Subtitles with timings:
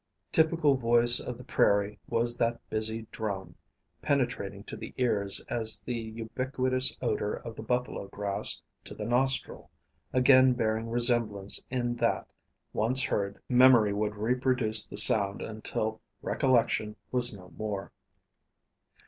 [0.31, 3.53] Typical voice of the prairie was that busy drone,
[4.01, 9.69] penetrating to the ears as the ubiquitous odor of the buffalo grass to the nostril,
[10.11, 12.27] again bearing resemblance in that,
[12.73, 17.91] once heard, memory would reproduce the sound until recollection was no more.